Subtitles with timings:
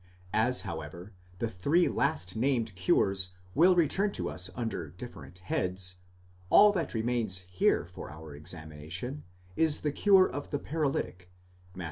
[0.33, 5.97] As however the three last named cures will return to us under different heads,
[6.49, 9.25] all that remains here for our examination
[9.55, 11.29] is the cure of the paralytic
[11.75, 11.79] Matt.